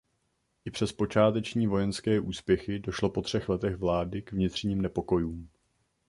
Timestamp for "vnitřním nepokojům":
4.31-5.49